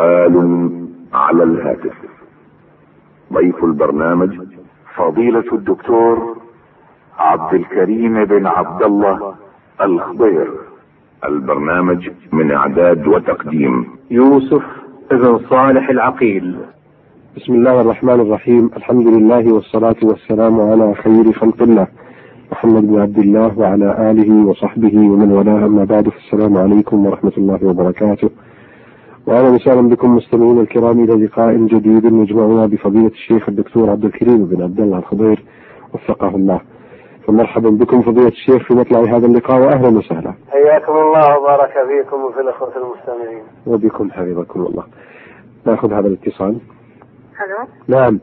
سؤال 0.00 0.70
على 1.14 1.42
الهاتف. 1.42 1.92
ضيف 3.32 3.64
البرنامج 3.64 4.38
فضيلة 4.96 5.44
الدكتور 5.52 6.36
عبد 7.18 7.54
الكريم 7.54 8.24
بن 8.24 8.46
عبد 8.46 8.82
الله 8.82 9.34
الخضير. 9.80 10.48
البرنامج 11.24 12.10
من 12.32 12.52
إعداد 12.52 13.06
وتقديم. 13.06 13.86
يوسف 14.10 14.62
بن 15.10 15.38
صالح 15.50 15.88
العقيل. 15.90 16.56
بسم 17.36 17.52
الله 17.52 17.80
الرحمن 17.80 18.20
الرحيم. 18.20 18.70
الحمد 18.76 19.06
لله 19.06 19.54
والصلاة 19.54 20.00
والسلام 20.02 20.60
على 20.60 20.94
خير 20.94 21.32
خلق 21.32 21.62
الله. 21.62 21.86
محمد 22.52 22.86
بن 22.86 23.00
عبد 23.00 23.18
الله 23.18 23.58
وعلى 23.58 24.10
آله 24.10 24.46
وصحبه 24.46 24.98
ومن 24.98 25.32
والاه. 25.32 25.66
أما 25.66 25.84
بعد 25.84 26.08
فالسلام 26.08 26.56
عليكم 26.56 27.06
ورحمة 27.06 27.32
الله 27.38 27.60
وبركاته. 27.62 28.30
وأهلا 29.30 29.48
وسهلا 29.48 29.88
بكم 29.88 30.16
مستمعينا 30.16 30.60
الكرام 30.60 31.04
إلى 31.04 31.24
لقاء 31.24 31.56
جديد 31.56 32.04
يجمعنا 32.04 32.66
بفضيلة 32.66 33.06
الشيخ 33.06 33.48
الدكتور 33.48 33.90
عبد 33.90 34.04
الكريم 34.04 34.44
بن 34.44 34.62
عبد 34.62 34.80
الله 34.80 34.98
الخضير 34.98 35.44
وفقه 35.94 36.28
الله. 36.28 36.60
فمرحبا 37.26 37.70
بكم 37.70 38.02
فضيلة 38.02 38.28
الشيخ 38.28 38.62
في 38.68 38.74
مطلع 38.74 39.00
هذا 39.00 39.26
اللقاء 39.26 39.60
وأهلا 39.60 39.98
وسهلا. 39.98 40.34
حياكم 40.50 40.92
الله 40.92 41.38
وبارك 41.38 41.72
فيكم 41.72 42.24
وفي 42.24 42.40
الأخوة 42.40 42.72
المستمعين. 42.76 43.42
وبكم 43.66 44.10
حفظكم 44.10 44.60
الله. 44.60 44.84
نأخذ 45.66 45.92
هذا 45.92 46.06
الاتصال. 46.06 46.58
ألو؟ 47.46 47.68
نعم. 47.88 48.20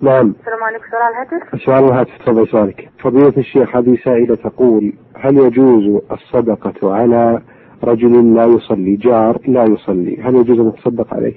نعم. 0.00 0.34
السلام 0.40 0.62
عليكم 0.62 0.84
سؤال 0.90 1.12
الهاتف 1.12 1.64
سؤال 1.64 1.84
الهاتف 1.84 2.18
تفضل 2.18 2.48
سؤالك. 2.48 2.88
فضيلة 3.02 3.34
الشيخ 3.38 3.76
هذه 3.76 3.96
سائلة 4.04 4.34
تقول 4.34 4.92
هل 5.16 5.38
يجوز 5.38 6.02
الصدقة 6.12 6.94
على 6.94 7.42
رجل 7.84 8.34
لا 8.34 8.44
يصلي 8.44 8.96
جار 8.96 9.38
لا 9.48 9.64
يصلي 9.64 10.22
هل 10.22 10.34
يجوز 10.34 10.60
أن 10.60 10.66
نتصدق 10.66 11.14
عليه؟ 11.14 11.34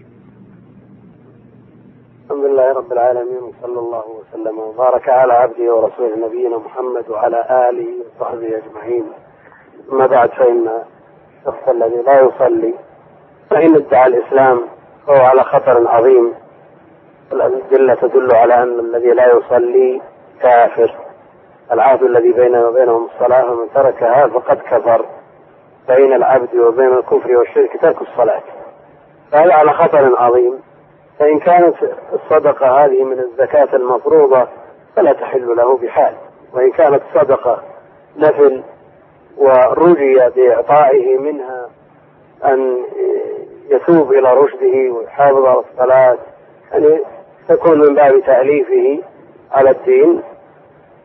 الحمد 2.25 2.45
لله 2.45 2.73
رب 2.73 2.92
العالمين 2.92 3.38
وصلى 3.38 3.80
الله 3.80 4.03
وسلم 4.20 4.59
وبارك 4.59 5.09
على 5.09 5.33
عبده 5.33 5.75
ورسوله 5.75 6.28
نبينا 6.28 6.58
محمد 6.58 7.09
وعلى 7.09 7.70
آله 7.70 7.88
وصحبه 8.00 8.47
أجمعين. 8.47 9.03
أما 9.92 10.05
بعد 10.05 10.30
فإن 10.30 10.67
الشخص 11.39 11.70
الذي 11.70 12.02
لا 12.08 12.22
يصلي 12.22 12.73
فإن 13.50 13.75
ادعى 13.75 14.08
الإسلام 14.08 14.61
فهو 15.08 15.25
على 15.25 15.44
خطر 15.44 15.88
عظيم. 15.88 16.31
الأدلة 17.33 17.95
تدل 17.95 18.36
على 18.36 18.64
أن 18.64 18.80
الذي 18.80 19.09
لا 19.09 19.38
يصلي 19.38 20.02
كافر. 20.42 20.95
العهد 21.72 22.03
الذي 22.03 22.31
بيننا 22.31 22.67
وبينهم 22.67 23.08
الصلاة 23.14 23.52
ومن 23.52 23.67
تركها 23.75 24.27
فقد 24.27 24.58
كفر. 24.58 25.05
بين 25.88 26.14
العبد 26.14 26.55
وبين 26.55 26.94
الكفر 26.94 27.38
والشرك 27.38 27.81
ترك 27.81 28.02
الصلاة. 28.02 28.41
فهذا 29.31 29.53
على 29.53 29.73
خطر 29.73 30.17
عظيم. 30.17 30.59
فإن 31.19 31.39
كانت 31.39 31.75
الصدقة 32.14 32.86
هذه 32.86 33.03
من 33.03 33.19
الزكاة 33.19 33.75
المفروضة 33.75 34.47
فلا 34.95 35.14
تحل 35.14 35.55
له 35.55 35.77
بحال. 35.77 36.16
وإن 36.53 36.72
كانت 36.72 37.02
صدقة 37.14 37.64
نفل 38.17 38.64
ورجي 39.38 40.30
بإعطائه 40.36 41.17
منها 41.17 41.69
أن 42.45 42.77
يتوب 43.70 44.11
إلى 44.11 44.33
رشده 44.33 44.94
ويحافظ 44.94 45.45
على 45.45 45.59
الصلاة 45.72 46.17
يعني 46.72 46.99
تكون 47.47 47.80
من 47.80 47.95
باب 47.95 48.20
تأليفه 48.25 49.03
على 49.52 49.70
الدين 49.70 50.22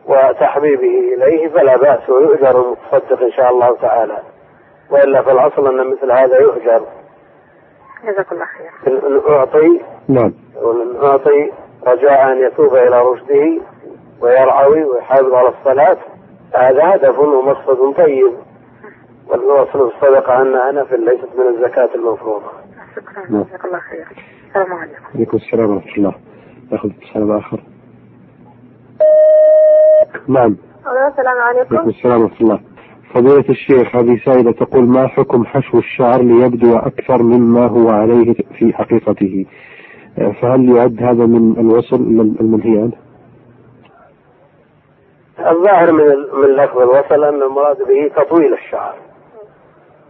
وتحبيبه 0.07 1.13
إليه 1.15 1.49
فلا 1.49 1.77
بأس 1.77 2.09
ويؤجر 2.09 2.61
المتصدق 2.61 3.21
إن 3.21 3.31
شاء 3.31 3.51
الله 3.51 3.77
تعالى. 3.81 4.19
وإلا 4.91 5.21
في 5.21 5.31
الأصل 5.31 5.67
أن 5.67 5.91
مثل 5.91 6.11
هذا 6.11 6.41
يؤجر 6.41 6.85
جزاك 8.03 8.31
الله 8.31 8.45
خير. 8.45 9.07
إن 9.07 9.21
أعطي 9.33 9.81
نعم. 10.07 10.33
ومن 10.61 10.95
أعطي 11.03 11.51
رجاء 11.87 12.31
أن 12.31 12.37
يتوب 12.37 12.75
إلى 12.75 13.01
رشده 13.01 13.61
ويرعوي 14.21 14.83
ويحافظ 14.83 15.33
على 15.33 15.49
الصلاة 15.49 15.97
هذا 16.55 16.95
هدف 16.95 17.19
ومقصد 17.19 17.95
طيب. 17.97 18.33
والأصل 19.27 19.89
في 19.89 19.95
الصدقة 19.95 20.41
أنها 20.41 20.71
نفل 20.71 21.05
ليست 21.05 21.29
من 21.37 21.55
الزكاة 21.55 21.89
المفروضة. 21.95 22.51
شكرا. 22.95 23.31
نعم. 23.31 23.43
جزاك 23.43 23.65
الله 23.65 23.79
خير. 23.79 24.07
السلام 24.47 24.73
عليكم. 24.73 25.05
عليكم 25.15 25.37
السلام 25.37 25.75
ورحمة 25.75 25.97
الله. 25.97 26.13
ناخذ 26.71 26.89
اتصال 26.89 27.37
آخر. 27.37 27.63
نعم. 30.27 30.57
السلام 31.11 31.37
عليكم. 31.37 31.75
عليكم 31.75 31.89
السلام 31.89 32.21
ورحمة 32.21 32.41
الله. 32.41 32.59
فضيلة 33.13 33.45
الشيخ 33.49 33.95
هذه 33.95 34.19
سائلة 34.25 34.51
تقول 34.51 34.83
ما 34.83 35.07
حكم 35.07 35.45
حشو 35.45 35.77
الشعر 35.77 36.21
ليبدو 36.21 36.77
أكثر 36.77 37.23
مما 37.23 37.67
هو 37.67 37.89
عليه 37.89 38.33
في 38.33 38.73
حقيقته؟ 38.73 39.45
آه، 40.19 40.31
فهل 40.41 40.75
يعد 40.75 41.03
هذا 41.03 41.25
من 41.25 41.57
الوصل 41.57 41.95
المنهي 42.41 42.77
عنه؟ 42.81 42.93
الظاهر 45.51 45.91
من 45.91 46.05
من 46.33 46.55
لفظ 46.55 46.77
الوصل 46.77 47.23
أن 47.23 47.41
المراد 47.41 47.77
به 47.77 48.23
تطويل 48.23 48.53
الشعر 48.53 48.95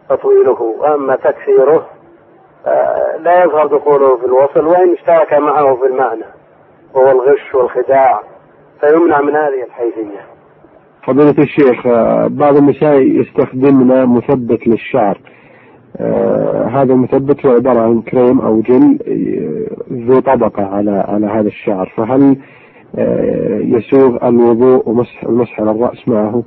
تطويله. 0.10 0.62
وأما 0.62 1.16
تكثيره 1.16 1.88
آه، 2.66 3.18
لا 3.18 3.44
يظهر 3.44 3.68
دخوله 3.68 4.18
في 4.18 4.26
الوصل 4.26 4.68
وإن 4.68 4.94
اشترك 4.94 5.34
معه 5.34 5.76
في 5.76 5.86
المعنى 5.86 6.26
وهو 6.94 7.12
الغش 7.12 7.56
والخداع 7.56 8.22
فيمنع 8.82 9.22
من 9.22 9.36
هذه 9.36 9.64
الحيثية. 9.64 10.31
فضيلة 11.08 11.36
الشيخ 11.40 11.88
آه، 11.88 12.28
بعض 12.28 12.58
النساء 12.58 13.00
يستخدمن 13.02 14.06
مثبت 14.06 14.68
للشعر 14.68 15.18
آه، 15.98 16.66
هذا 16.66 16.94
المثبت 16.94 17.46
هو 17.46 17.52
عبارة 17.52 17.80
عن 17.80 18.02
كريم 18.02 18.40
أو 18.42 18.62
جل 18.62 18.98
آه، 19.08 19.94
ذو 19.94 20.20
طبقة 20.20 20.64
على 20.66 20.92
على 21.08 21.26
هذا 21.28 21.48
الشعر 21.48 21.94
فهل 21.98 22.38
يسوغ 23.78 24.28
الوضوء 24.28 24.90
ومسح 24.90 25.24
المسح 25.24 25.60
على 25.60 25.72
الرأس 25.72 26.08
معه؟ 26.08 26.44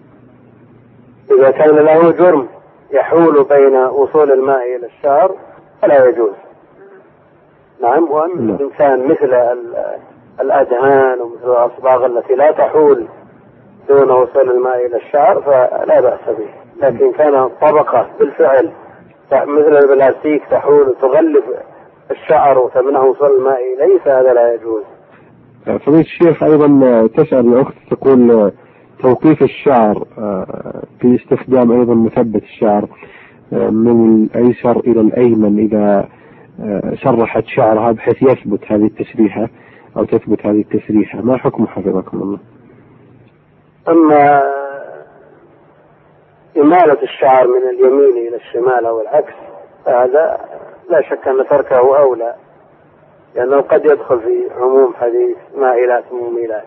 إذا 1.38 1.50
كان 1.50 1.74
له 1.76 2.10
جرم 2.10 2.46
يحول 2.94 3.44
بين 3.50 3.76
وصول 3.76 4.32
الماء 4.32 4.76
إلى 4.76 4.86
الشعر 4.86 5.30
فلا 5.82 6.08
يجوز 6.08 6.32
نعم 7.82 8.10
وأما 8.10 8.34
نعم. 8.34 8.50
الإنسان 8.54 9.04
مثل 9.04 9.34
ال- 9.34 9.74
الأدهان 10.40 11.20
ومثل 11.20 11.50
الأصباغ 11.52 12.06
التي 12.06 12.34
لا 12.34 12.50
تحول 12.52 13.06
دون 13.88 14.10
وصول 14.10 14.50
الماء 14.50 14.86
إلى 14.86 14.96
الشعر 14.96 15.42
فلا 15.42 16.00
بأس 16.00 16.36
به. 16.38 16.48
لكن 16.86 17.12
كان 17.12 17.48
طبقة 17.62 18.06
بالفعل 18.18 18.70
مثل 19.32 19.76
البلاستيك 19.76 20.42
تحول 20.50 20.88
وتغلف 20.88 21.44
الشعر 22.10 22.58
وتمنع 22.58 23.00
وصول 23.00 23.28
الماء 23.38 23.58
إليه 23.74 23.98
فهذا 23.98 24.32
لا 24.32 24.54
يجوز. 24.54 24.82
آه، 25.68 25.76
فضيلة 25.76 26.00
الشيخ 26.00 26.42
أيضا 26.42 26.86
آه، 26.86 27.06
تسأل 27.06 27.48
الأخت 27.54 27.74
تقول 27.90 28.30
آه، 28.30 28.52
توقيف 29.02 29.42
الشعر 29.42 30.04
آه، 30.18 30.82
في 31.00 31.14
استخدام 31.16 31.72
أيضا 31.72 31.94
مثبت 31.94 32.42
الشعر 32.42 32.88
آه، 33.52 33.70
من 33.70 34.24
الأيسر 34.24 34.80
إلى 34.80 35.00
الأيمن 35.00 35.58
إذا 35.58 36.08
آه، 36.60 36.94
سرحت 37.04 37.44
شعرها 37.46 37.92
بحيث 37.92 38.22
يثبت 38.22 38.60
هذه 38.72 38.84
التسريحة 38.84 39.48
أو 39.96 40.04
تثبت 40.04 40.46
هذه 40.46 40.60
التسريحة. 40.60 41.20
ما 41.22 41.36
حكم 41.36 41.66
حفظكم 41.66 42.22
الله؟ 42.22 42.38
أما 43.88 44.42
إمالة 46.56 47.02
الشعر 47.02 47.46
من 47.46 47.68
اليمين 47.68 48.28
إلى 48.28 48.36
الشمال 48.36 48.86
أو 48.86 49.00
العكس 49.00 49.34
فهذا 49.84 50.40
لا 50.88 51.02
شك 51.02 51.28
أن 51.28 51.48
تركه 51.48 51.98
أولى 51.98 52.34
لأنه 53.34 53.60
قد 53.60 53.84
يدخل 53.84 54.20
في 54.20 54.50
عموم 54.56 54.94
حديث 54.94 55.36
مائلات 55.56 56.04
مميلات 56.12 56.64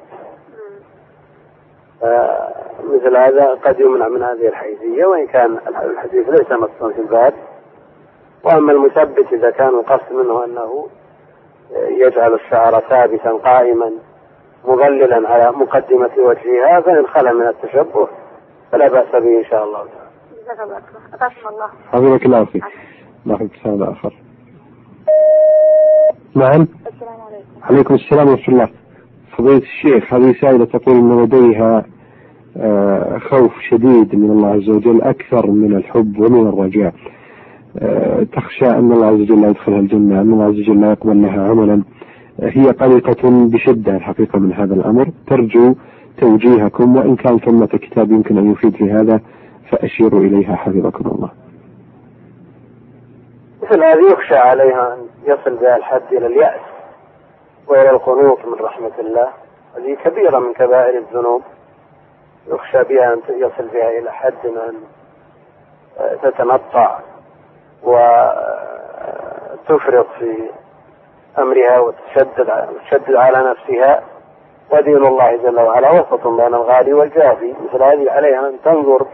فمثل 2.01 3.17
هذا 3.17 3.49
قد 3.65 3.79
يمنع 3.79 4.07
من 4.07 4.23
هذه 4.23 4.47
الحيثية 4.47 5.05
وإن 5.05 5.27
كان 5.27 5.57
الحديث 5.67 6.29
ليس 6.29 6.51
نصا 6.51 6.91
في 6.93 6.99
الباب. 6.99 7.33
وأما 8.43 8.71
المثبت 8.71 9.33
إذا 9.33 9.49
كان 9.49 9.69
القصد 9.69 10.11
منه 10.11 10.45
أنه 10.45 10.87
يجعل 11.75 12.33
الشعر 12.33 12.79
ثابتا 12.89 13.31
قائما 13.31 13.91
مظللا 14.67 15.29
على 15.29 15.51
مقدمة 15.51 16.11
وجهها 16.17 16.81
فإن 16.81 17.07
خلا 17.07 17.33
من 17.33 17.47
التشبه 17.47 18.07
فلا 18.71 18.87
بأس 18.87 19.11
به 19.11 19.39
إن 19.39 19.45
شاء 19.49 19.63
الله 19.63 19.79
تعالى. 19.79 20.09
جزاك 20.43 20.59
الله 20.63 20.79
خير 21.19 21.49
الله. 21.49 21.67
حفظك 21.91 22.25
الله 22.25 22.45
فيك. 22.45 22.63
ناخذ 23.25 23.45
اتصال 23.45 23.83
آخر. 23.83 24.13
نعم. 26.35 26.67
السلام 26.87 27.21
عليكم. 27.27 27.63
عليكم 27.63 27.95
السلام 27.95 28.29
ورحمة 28.29 28.53
الله. 28.53 28.69
فضيلة 29.37 29.57
الشيخ 29.57 30.13
هذه 30.13 30.35
سائلة 30.41 30.65
تقول 30.65 30.95
أن 30.95 31.23
لديها 31.23 31.85
آه، 32.57 33.17
خوف 33.17 33.51
شديد 33.69 34.15
من 34.15 34.31
الله 34.31 34.47
عز 34.47 34.69
وجل 34.69 35.01
أكثر 35.01 35.51
من 35.51 35.75
الحب 35.75 36.19
ومن 36.19 36.47
الرجاء. 36.47 36.93
آه، 37.79 38.23
تخشى 38.23 38.65
أن 38.65 38.91
الله 38.91 39.07
عز 39.07 39.21
وجل 39.21 39.41
لا 39.41 39.49
يدخلها 39.49 39.79
الجنة 39.79 40.21
أن 40.21 40.33
الله 40.33 40.45
عز 40.45 40.59
وجل 40.59 40.81
لا 40.81 40.91
يقبل 40.91 41.21
لها 41.21 41.49
عملا. 41.49 41.83
هي 42.41 42.71
قلقة 42.71 43.49
بشدة 43.53 43.95
الحقيقة 43.95 44.39
من 44.39 44.53
هذا 44.53 44.73
الأمر. 44.73 45.11
ترجو 45.27 45.75
توجيهكم 46.17 46.95
وإن 46.95 47.15
كان 47.15 47.39
ثمة 47.39 47.67
كتاب 47.67 48.11
يمكن 48.11 48.37
أن 48.37 48.51
يفيد 48.51 48.75
في 48.75 48.91
هذا 48.91 49.19
فأشيروا 49.71 50.21
إليها. 50.21 50.55
حفظكم 50.55 51.09
الله. 51.09 51.29
مثل 53.63 53.83
هذه 53.83 54.11
يخشى 54.11 54.35
عليها 54.35 54.93
أن 54.93 54.99
يصل 55.25 55.55
بها 55.55 55.77
الحد 55.77 56.01
إلى 56.11 56.27
اليأس 56.27 56.61
وإلى 57.67 57.89
القنوط 57.89 58.45
من 58.45 58.53
رحمة 58.65 58.91
الله؟ 58.99 59.27
هذه 59.77 59.97
كبيرة 60.05 60.39
من 60.39 60.53
كبائر 60.53 60.97
الذنوب. 60.97 61.41
يخشى 62.47 62.83
بها 62.83 63.13
أن 63.13 63.19
يصل 63.29 63.67
بها 63.73 63.99
إلى 63.99 64.11
حد 64.11 64.45
أن 64.45 64.75
تتنطع 66.23 66.99
وتفرط 69.67 70.07
في 70.19 70.49
أمرها 71.39 71.79
وتشدد 71.79 72.67
وتشدد 72.75 73.15
على 73.15 73.49
نفسها. 73.49 74.03
ودين 74.71 75.05
الله 75.05 75.37
جل 75.37 75.59
وعلا 75.59 75.91
وسط 75.91 76.27
بين 76.27 76.53
الغالي 76.53 76.93
والجافي. 76.93 77.53
مثل 77.67 77.83
هذه 77.83 78.11
عليها 78.11 78.47
أن 78.47 78.57
تنظر 78.65 79.05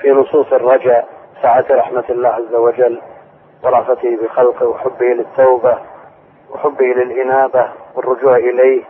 في 0.00 0.10
نصوص 0.10 0.52
الرجاء 0.52 1.08
سعة 1.42 1.64
رحمة 1.70 2.04
الله 2.10 2.28
عز 2.28 2.54
وجل 2.54 3.00
ورأفته 3.64 4.16
بخلقه 4.22 4.66
وحبه 4.66 5.06
للتوبة 5.06 5.78
وحبه 6.50 6.84
للإنابة 6.84 7.68
والرجوع 7.94 8.36
إليه 8.36 8.82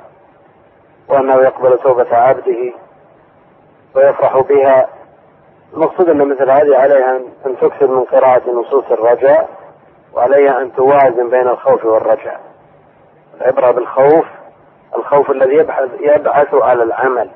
وأنه 1.09 1.35
يقبل 1.35 1.79
توبة 1.79 2.17
عبده 2.17 2.73
ويفرح 3.95 4.39
بها. 4.39 4.89
المقصود 5.75 6.09
أن 6.09 6.29
مثل 6.29 6.51
هذه 6.51 6.77
عليها 6.77 7.17
أن 7.47 7.57
تكثر 7.61 7.87
من 7.87 8.01
قراءة 8.01 8.51
نصوص 8.51 8.85
الرجاء 8.91 9.49
وعليها 10.15 10.63
أن 10.63 10.73
توازن 10.73 11.31
بين 11.31 11.49
الخوف 11.49 11.85
والرجاء. 11.85 12.41
العبرة 13.41 13.71
بالخوف 13.71 14.27
الخوف 14.97 15.31
الذي 15.31 15.55
يبحث 15.55 15.89
يبعث 16.01 16.55
على 16.55 16.83
العمل. 16.83 17.31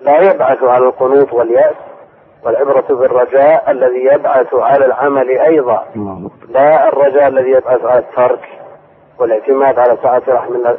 لا 0.00 0.20
يبعث 0.20 0.62
على 0.62 0.86
القنوط 0.86 1.32
واليأس 1.32 1.74
والعبرة 2.44 2.86
بالرجاء 2.90 3.70
الذي 3.70 4.04
يبعث 4.12 4.54
على 4.54 4.84
العمل 4.84 5.28
أيضا. 5.38 5.86
لا 6.48 6.88
الرجاء 6.88 7.28
الذي 7.28 7.50
يبعث 7.50 7.84
على 7.84 7.98
الترك 7.98 8.48
والاعتماد 9.18 9.78
على 9.78 9.98
سعة 10.02 10.22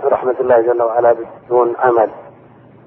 رحمة 0.03 0.35
الله 0.39 0.61
جل 0.61 0.81
وعلا 0.81 1.15
بدون 1.45 1.73
عمل. 1.79 2.09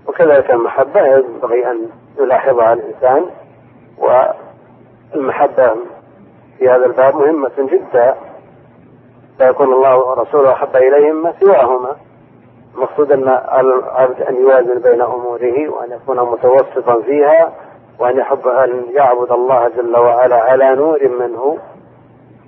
وكذلك 0.06 0.50
المحبة 0.50 1.06
ينبغي 1.06 1.70
أن 1.70 1.88
يلاحظها 2.18 2.72
الإنسان. 2.72 3.26
والمحبة 3.98 5.70
في 6.58 6.68
هذا 6.68 6.86
الباب 6.86 7.16
مهمة 7.16 7.52
جدا. 7.58 8.14
لا 9.38 9.48
يكون 9.48 9.72
الله 9.72 9.98
ورسوله 9.98 10.52
أحب 10.52 10.76
إليهم 10.76 11.22
ما 11.22 11.32
سواهما. 11.40 11.96
المقصود 12.74 13.12
أن 13.12 13.28
العبد 13.28 14.22
أن 14.22 14.36
يوازن 14.36 14.78
بين 14.78 15.00
أموره 15.02 15.68
وأن 15.68 15.90
يكون 15.90 16.20
متوسطا 16.20 17.02
فيها 17.02 17.52
وأن 17.98 18.18
يحب 18.18 18.48
أن 18.48 18.82
يعبد 18.90 19.32
الله 19.32 19.68
جل 19.68 19.96
وعلا 19.96 20.36
على 20.36 20.74
نور 20.74 21.08
منه 21.08 21.58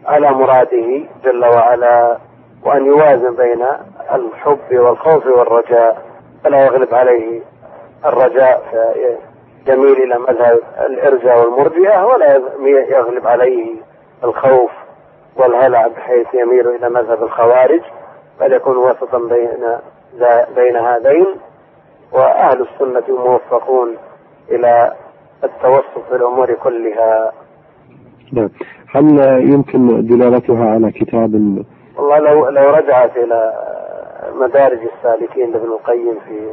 على 0.06 0.30
مراده 0.30 1.02
جل 1.24 1.44
وعلا 1.44 2.16
وأن 2.64 2.86
يوازن 2.86 3.34
بين 3.36 3.66
الحب 4.12 4.78
والخوف 4.78 5.26
والرجاء. 5.26 6.02
فلا 6.44 6.64
يغلب 6.66 6.94
عليه 6.94 7.40
الرجاء 8.06 8.62
يميل 9.66 10.02
إلى 10.02 10.18
مذهب 10.18 10.58
الإرجاء 10.86 11.40
والمرجئة 11.40 12.04
ولا 12.06 12.42
يغلب 12.88 13.26
عليه 13.26 13.76
الخوف 14.24 14.70
والهلع 15.36 15.86
بحيث 15.86 16.26
يميل 16.34 16.68
إلى 16.68 16.88
مذهب 16.88 17.22
الخوارج 17.22 17.80
بل 18.40 18.52
يكون 18.52 18.76
وسطا 18.76 19.18
بين 19.18 19.78
بين 20.56 20.76
هذين 20.76 21.26
وأهل 22.12 22.66
السنة 22.66 23.16
موفقون 23.16 23.96
إلى 24.50 24.92
التوسط 25.44 26.08
في 26.08 26.16
الأمور 26.16 26.54
كلها. 26.54 27.32
نعم. 28.32 28.50
هل 28.94 29.18
يمكن 29.52 30.06
دلالتها 30.06 30.70
على 30.70 30.90
كتاب 30.90 31.34
والله 31.96 32.18
لو 32.18 32.48
لو 32.48 32.70
رجعت 32.70 33.16
إلى 33.16 33.52
مدارج 34.34 34.78
السالكين 34.96 35.52
لابن 35.52 35.66
القيم 35.66 36.14
في 36.28 36.50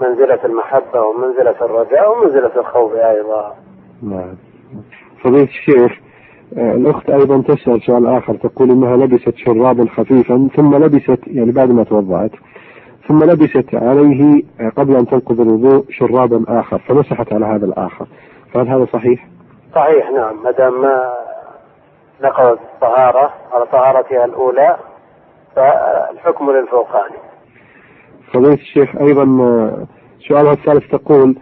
منزلة 0.00 0.44
المحبة 0.44 1.00
ومنزلة 1.00 1.54
الرجاء 1.60 2.12
ومنزلة 2.12 2.50
الخوف 2.56 2.92
أيضا. 2.94 3.54
نعم. 4.02 4.36
فضيلة 5.24 5.44
الشيخ 5.44 6.05
الأخت 6.52 7.10
أيضا 7.10 7.42
تسأل 7.42 7.82
سؤال 7.82 8.06
آخر 8.06 8.34
تقول 8.34 8.70
إنها 8.70 8.96
لبست 8.96 9.36
شرابا 9.36 9.86
خفيفا 9.96 10.48
ثم 10.56 10.74
لبست 10.84 11.20
يعني 11.26 11.52
بعد 11.52 11.70
ما 11.70 11.84
توضأت 11.84 12.30
ثم 13.08 13.24
لبست 13.24 13.74
عليه 13.74 14.42
قبل 14.76 14.96
أن 14.96 15.06
تنقض 15.06 15.40
الوضوء 15.40 15.84
شرابا 15.90 16.44
آخر 16.60 16.78
فمسحت 16.78 17.32
على 17.32 17.46
هذا 17.46 17.66
الآخر. 17.66 18.06
فهل 18.52 18.68
هذا 18.68 18.86
صحيح؟ 18.92 19.28
صحيح 19.74 20.10
نعم. 20.10 20.42
ما 20.42 20.50
دام 20.50 20.82
ما 20.82 21.14
نقضت 22.22 22.60
الطهارة 22.74 23.30
على 23.52 23.66
طهارتها 23.72 24.24
الأولى 24.24 24.76
فالحكم 25.56 26.50
للفوقاني 26.50 27.16
فضيلة 28.32 28.54
الشيخ 28.54 28.96
أيضا 28.96 29.24
سؤالها 30.28 30.52
الثالث 30.52 30.90
تقول 30.90 31.36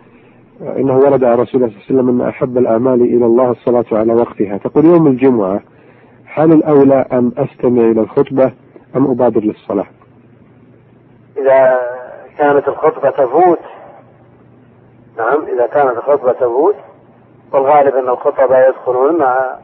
إنه 0.65 0.97
ورد 0.99 1.25
عن 1.25 1.39
رسول 1.39 1.63
الله 1.63 1.75
صلى 1.75 1.81
الله 1.81 1.85
عليه 1.89 1.95
وسلم 1.95 2.21
أن 2.21 2.29
أحب 2.29 2.59
الاعمال 2.59 3.01
إلى 3.03 3.27
الله 3.27 3.51
الصلاة 3.51 3.85
على 3.93 4.15
وقتها، 4.15 4.59
تقول 4.59 4.85
يوم 4.85 5.07
الجمعة 5.07 5.61
هل 6.35 6.53
الأولى 6.53 7.07
أن 7.13 7.33
أستمع 7.39 7.83
إلى 7.83 8.01
الخطبة 8.01 8.53
أم 8.97 9.11
أبادر 9.11 9.41
للصلاة؟ 9.41 9.87
إذا 11.39 11.81
كانت 12.39 12.69
الخطبة 12.69 13.11
تفوت 13.11 13.59
نعم 15.19 15.43
إذا 15.55 15.67
كانت 15.67 15.97
الخطبة 15.97 16.33
تفوت 16.33 16.77
والغالب 17.53 17.95
أن 17.95 18.09
الخطبة 18.09 18.69
يدخلون 18.69 19.19
مع 19.19 19.57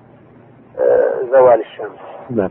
آه، 0.80 1.26
زوال 1.32 1.60
الشمس. 1.60 1.98
نعم. 2.30 2.50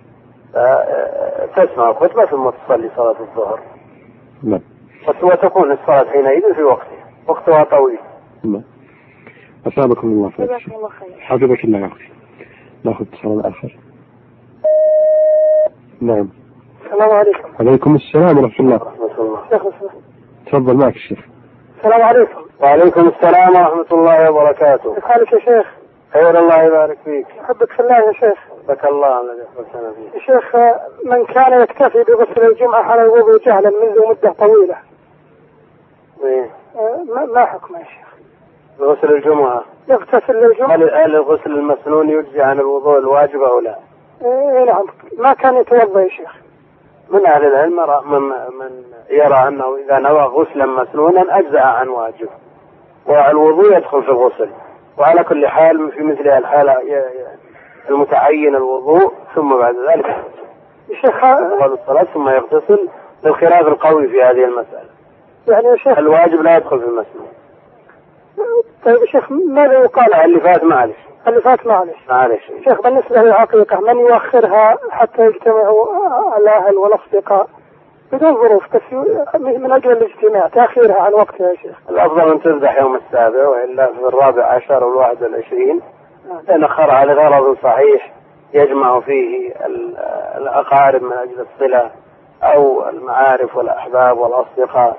تسمع 1.56 1.90
الخطبة 1.90 2.26
ثم 2.26 2.50
تصلي 2.50 2.90
صلاة 2.96 3.16
الظهر. 3.20 3.60
نعم. 4.44 4.62
وتكون 5.24 5.72
الصلاة 5.72 6.06
حينئذ 6.06 6.56
في 6.56 6.64
وقتها 6.64 7.06
وقتها 7.28 7.64
طويل. 7.64 8.00
نعم 8.44 8.64
أثابكم 9.68 10.08
الله 10.08 10.30
خير. 10.30 10.46
جزاكم 10.46 10.76
الله 10.76 10.90
خير. 10.90 11.20
حفظك 11.20 11.66
الله 11.66 11.80
يا 11.80 11.88
أختي 11.88 12.10
نأخذ 12.84 13.06
اتصال 13.14 13.46
آخر. 13.46 13.78
نعم. 16.02 16.30
السلام 16.86 17.12
عليكم. 17.12 17.50
عليكم 17.60 17.96
السلام 17.96 18.38
ورحمة 18.38 18.66
الله. 18.66 18.84
ورحمة 18.84 19.20
الله. 19.20 19.92
تفضل 20.46 20.76
معك 20.76 20.96
الشيخ. 20.96 21.20
السلام 21.78 22.02
عليكم. 22.02 22.42
وعليكم 22.60 23.08
السلام 23.08 23.50
ورحمة 23.50 23.86
الله 23.92 24.32
وبركاته. 24.32 24.96
كيف 24.96 25.06
حالك 25.06 25.34
يا 25.34 25.40
شيخ؟ 25.40 25.68
خير 26.14 26.40
الله 26.40 26.64
يبارك 26.64 26.98
فيك. 27.06 27.28
أحبك 27.42 27.72
في 27.72 27.80
الله 27.80 27.96
يا 27.96 28.14
شيخ. 28.14 28.40
بك 28.68 28.86
الله 28.86 29.22
الذي 29.22 29.44
أخبرتنا 29.48 29.94
فيه 29.94 30.20
يا 30.20 30.20
شيخ 30.26 30.56
من 31.06 31.26
كان 31.26 31.62
يكتفي 31.62 32.04
بغسل 32.04 32.52
الجمعة 32.52 32.82
على 32.82 33.02
الوضوء 33.02 33.46
جهلا 33.46 33.70
منذ 33.70 34.10
مدة 34.10 34.32
طويلة. 34.32 34.76
إيه. 36.24 36.50
ما 37.16 37.26
ما 37.26 37.46
حكمه 37.46 37.80
يا 37.80 37.84
شيخ؟ 37.84 38.09
غسل 38.80 39.16
الجمعة. 39.16 39.64
يغتسل 39.88 40.34
للجمعة. 40.34 40.76
هل 40.76 40.84
هل 40.84 41.16
الغسل 41.16 41.52
المسنون 41.52 42.10
يجزي 42.10 42.42
عن 42.42 42.60
الوضوء 42.60 43.00
الواجب 43.00 43.42
أو 43.42 43.60
لا؟ 43.60 43.76
إيه 44.22 44.64
نعم 44.64 44.86
ما 45.18 45.34
كان 45.34 45.56
يتوضأ 45.56 46.02
يا 46.02 46.10
شيخ. 46.10 46.36
من 47.10 47.26
أهل 47.26 47.46
العلم 47.46 47.76
من, 48.12 48.22
من 48.60 48.84
يرى 49.10 49.48
أنه 49.48 49.78
إذا 49.86 50.00
نوى 50.00 50.22
غسلا 50.22 50.66
مسنونا 50.66 51.40
أجزأ 51.40 51.62
عن 51.62 51.88
واجب. 51.88 52.30
والوضوء 53.06 53.78
يدخل 53.78 54.04
في 54.04 54.10
الغسل. 54.10 54.50
وعلى 54.98 55.24
كل 55.24 55.48
حال 55.48 55.92
في 55.92 56.04
مثل 56.04 56.28
الحالة 56.28 56.76
المتعين 57.90 58.56
الوضوء 58.56 59.14
ثم 59.36 59.58
بعد 59.58 59.76
ذلك 59.90 60.06
يا 60.90 60.96
شيخ 60.96 61.24
يقبل 61.24 61.74
الصلاة 61.74 62.04
ثم 62.04 62.30
يغتسل 62.30 62.90
للخلاف 63.24 63.68
القوي 63.68 64.08
في 64.08 64.24
هذه 64.24 64.44
المسألة. 64.44 64.90
يعني 65.48 65.68
يا 65.68 65.76
شيخ 65.76 65.98
الواجب 65.98 66.42
لا 66.42 66.58
يدخل 66.58 66.80
في 66.80 66.86
المسنون. 66.86 67.28
طيب 68.94 69.06
شيخ 69.06 69.32
ماذا 69.32 69.74
يقال 69.74 70.10
لا 70.12 70.26
اللي 70.26 70.40
فات 70.40 70.64
معلش؟ 70.64 70.96
اللي 71.28 71.42
فات 71.42 71.68
معلش. 71.68 71.98
معلش. 72.10 72.52
شيخ 72.64 72.82
بالنسبة 72.82 73.22
للعقيقة 73.22 73.80
من 73.80 74.00
يؤخرها 74.00 74.76
حتى 74.92 75.26
يجتمعوا 75.26 75.88
الأهل 76.38 76.76
والأصدقاء؟ 76.78 77.48
بدون 78.12 78.34
ظروف 78.36 78.64
بس 78.76 78.82
من 79.36 79.72
أجل 79.72 79.92
الاجتماع. 79.92 80.48
تأخيرها 80.48 81.02
عن 81.02 81.14
وقتها 81.14 81.50
يا 81.50 81.56
شيخ. 81.56 81.78
الأفضل 81.90 82.32
أن 82.32 82.42
تذبح 82.42 82.82
يوم 82.82 82.96
السابع 82.96 83.48
وإلا 83.48 83.86
في 83.86 84.00
الرابع 84.10 84.46
عشر 84.46 84.84
والواحد 84.84 85.24
والعشرين. 85.24 85.82
نعم. 86.30 86.42
لأن 86.48 86.64
أخرها 86.64 87.06
لغرض 87.06 87.58
صحيح 87.64 88.14
يجمع 88.54 89.00
فيه 89.00 89.50
ال- 89.66 89.98
الأقارب 90.38 91.02
من 91.04 91.14
أجل 91.14 91.46
الصلة 91.54 91.92
أو 92.44 92.90
المعارف 92.90 93.56
والأحباب 93.56 94.18
والأصدقاء 94.18 94.98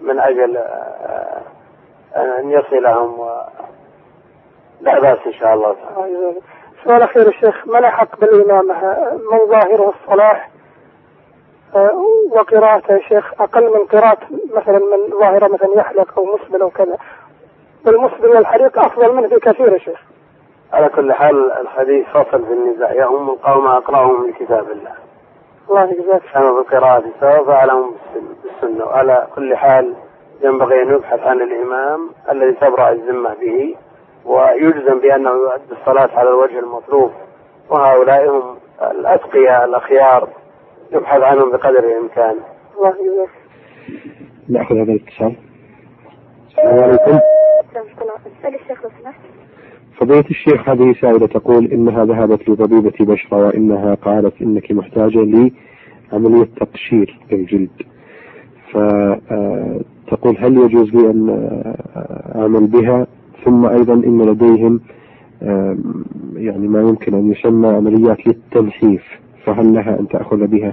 من 0.00 0.18
أجل 0.20 0.56
آه، 0.56 1.40
أن 2.16 2.50
يصلهم 2.50 3.20
و... 3.20 3.40
لا 4.80 5.00
بأس 5.00 5.18
إن 5.26 5.32
شاء 5.32 5.54
الله 5.54 5.74
تعالى. 5.74 6.34
سؤال 6.84 7.02
أخير 7.02 7.26
يا 7.26 7.30
شيخ 7.32 7.66
من 7.66 7.84
أحق 7.84 8.20
بالإمامة؟ 8.20 8.74
من 9.12 9.38
ظاهره 9.48 9.94
الصلاح 10.02 10.50
آه، 11.76 11.90
وقراءته 12.30 12.94
يا 12.94 13.00
شيخ 13.08 13.32
أقل 13.40 13.64
من 13.64 13.84
قراءة 13.86 14.18
مثلا 14.54 14.78
من 14.78 15.18
ظاهرة 15.20 15.48
مثلا 15.48 15.68
يحلق 15.76 16.18
أو 16.18 16.24
مسبل 16.36 16.62
أو 16.62 16.70
كذا. 16.70 16.96
والمسبل 17.86 18.28
والحريق 18.28 18.78
أفضل 18.78 19.14
منه 19.14 19.28
بكثير 19.28 19.72
يا 19.72 19.78
شيخ. 19.78 20.00
على 20.72 20.88
كل 20.88 21.12
حال 21.12 21.52
الحديث 21.52 22.06
فصل 22.06 22.46
في 22.46 22.52
النزاع. 22.52 22.92
يؤم 22.92 23.30
القوم 23.30 23.66
أقرأهم 23.66 24.28
لكتاب 24.30 24.70
الله. 24.70 24.92
الله 25.70 25.84
يجزاك. 25.84 26.22
كانوا 26.32 26.56
بالقراءة 26.62 27.04
سواء 27.20 27.44
فعلهم 27.44 27.90
بالسن- 27.90 28.36
بالسنة. 28.42 28.84
وعلى 28.84 29.26
كل 29.34 29.56
حال 29.56 29.94
ينبغي 30.44 30.82
أن 30.82 30.94
يبحث 30.94 31.20
عن 31.20 31.40
الإمام 31.42 32.10
الذي 32.32 32.52
تبرأ 32.52 32.92
الذمة 32.92 33.34
به 33.34 33.74
ويجزم 34.24 35.00
بأنه 35.00 35.30
يؤدي 35.30 35.80
الصلاة 35.80 36.18
على 36.18 36.28
الوجه 36.28 36.58
المطلوب. 36.58 37.10
وهؤلاء 37.70 38.30
هم 38.30 38.56
الأتقياء 38.82 39.64
الأخيار. 39.64 40.28
يبحث 40.92 41.22
عنهم 41.22 41.50
بقدر 41.50 41.78
الإمكان. 41.78 42.36
الله 42.76 42.88
يجزاك 42.88 43.30
نأخذ 44.48 44.76
هذا 44.76 44.92
الاتصال. 44.92 45.34
السلام 46.48 46.82
عليكم. 46.84 47.18
الشيخ 48.54 48.84
لو 48.84 48.90
سمحت 49.02 49.20
فضيلة 50.00 50.24
الشيخ 50.30 50.68
هذه 50.68 50.94
سائلة 51.00 51.26
تقول 51.26 51.66
إنها 51.66 52.04
ذهبت 52.04 52.48
لطبيبة 52.48 52.94
بشرة 53.00 53.46
وإنها 53.46 53.94
قالت 53.94 54.42
إنك 54.42 54.72
محتاجة 54.72 55.18
لعملية 56.12 56.48
تقشير 56.60 57.18
للجلد 57.30 57.82
فتقول 60.10 60.36
هل 60.38 60.56
يجوز 60.56 60.94
لي 60.94 61.10
أن 61.10 61.28
آه، 61.96 62.40
أعمل 62.40 62.66
بها؟ 62.66 63.06
ثم 63.44 63.66
أيضا 63.66 63.94
إن 63.94 64.22
لديهم 64.22 64.80
يعني 66.36 66.68
ما 66.68 66.80
يمكن 66.80 67.14
أن 67.14 67.32
يسمى 67.32 67.68
عمليات 67.68 68.26
للتنحيف 68.26 69.02
فهل 69.44 69.74
لها 69.74 70.00
أن 70.00 70.08
تأخذ 70.08 70.46
بها؟ 70.46 70.72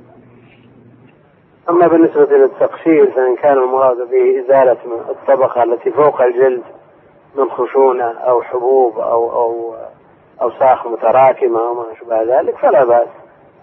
أما 1.70 1.88
بالنسبة 1.88 2.38
للتقشير 2.38 3.12
فإن 3.12 3.36
كان 3.36 3.58
المراد 3.58 3.98
به 3.98 4.46
إزالة 4.46 4.78
الطبقة 5.10 5.64
التي 5.64 5.92
فوق 5.92 6.22
الجلد 6.22 6.62
من 7.38 7.50
خشونة 7.50 8.04
أو 8.04 8.42
حبوب 8.42 9.00
أو 9.00 9.32
أو 9.32 9.76
أوساخ 10.42 10.88
متراكمة 10.88 11.60
أو 11.60 11.74
ما 11.74 11.84
شابه 12.00 12.40
ذلك 12.40 12.56
فلا 12.58 12.86
بأس. 12.86 13.08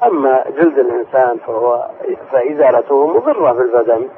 أما 0.03 0.45
جلد 0.50 0.79
الإنسان 0.79 1.39
فهو 1.47 1.91
فإزالته 2.33 3.07
مضرة 3.07 3.53
بالبدن 3.53 4.09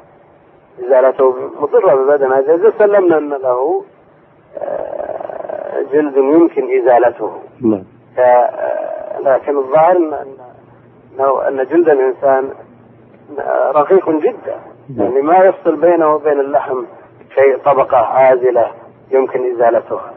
إزالته 0.87 1.35
مضرة 1.61 1.95
بالبدن 1.95 2.33
هذا 2.33 2.55
إذا 2.55 2.73
سلمنا 2.79 3.19
أن 3.19 3.29
له 3.31 3.85
آه، 4.59 5.83
جلد 5.93 6.17
يمكن 6.17 6.81
إزالته. 6.83 7.33
نعم. 7.61 7.85
ك- 8.17 8.51
لكن 9.25 9.59
الظاهر 9.59 9.97
أن 9.97 10.11
أن- 10.13 11.21
أنه- 11.21 11.47
أن 11.47 11.57
جلد 11.67 11.89
الإنسان 11.89 12.51
رقيق 13.75 14.11
جدا. 14.11 14.57
يعني 14.97 15.21
ما 15.23 15.37
يفصل 15.39 15.77
بينه 15.77 16.15
وبين 16.15 16.41
اللحم 16.41 16.85
شيء 17.35 17.57
طبقة 17.65 17.97
عازلة 17.97 18.67
يمكن 19.11 19.53
إزالتها. 19.55 20.13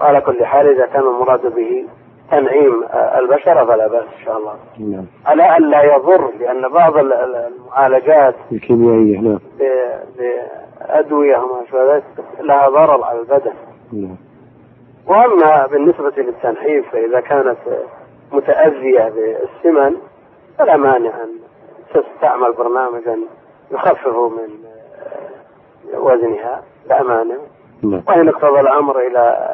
وعلى 0.00 0.20
كل 0.20 0.44
حال 0.44 0.68
إذا 0.68 0.86
كان 0.86 1.02
المراد 1.02 1.54
به 1.54 1.86
تنعيم 2.30 2.84
البشرة 2.94 3.64
فلا 3.64 3.86
بأس 3.86 4.02
إن 4.18 4.24
شاء 4.24 4.36
الله. 4.38 4.54
نعم. 4.78 5.06
على 5.26 5.42
أن 5.56 5.70
لا 5.70 5.82
يضر 5.82 6.30
لأن 6.40 6.68
بعض 6.68 6.96
ال- 6.96 7.12
ال- 7.12 7.36
المعالجات 7.52 8.34
الكيميائية 8.52 9.20
نعم. 9.20 9.38
بأدوية 10.18 11.36
وما 11.36 11.66
شابه 11.70 11.94
ذلك 11.94 12.04
لها 12.40 12.68
ضرر 12.68 13.04
على 13.04 13.18
البدن. 13.20 13.52
نعم. 13.92 14.16
وأما 15.06 15.66
بالنسبة 15.66 16.12
للتنحيف 16.22 16.90
فإذا 16.92 17.20
كانت 17.20 17.56
متأذية 18.32 19.12
بالسمن 19.14 19.96
فلا 20.58 20.76
مانع 20.76 21.10
أن 21.10 21.30
تستعمل 21.94 22.52
برنامجا 22.52 23.18
يخفف 23.70 24.06
من 24.16 24.48
وزنها 25.94 26.62
لا 26.88 27.02
مانع. 27.02 27.34
نعم. 27.82 28.02
وإن 28.08 28.28
اقتضى 28.28 28.60
الأمر 28.60 28.98
إلى 28.98 29.48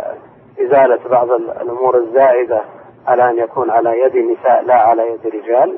إزالة 0.61 1.09
بعض 1.09 1.31
الأمور 1.33 1.99
الزائدة 1.99 2.63
على 3.07 3.31
أن 3.31 3.39
يكون 3.39 3.71
على 3.71 4.01
يد 4.01 4.17
نساء 4.17 4.65
لا 4.65 4.75
على 4.75 5.03
يد 5.03 5.27
رجال. 5.27 5.75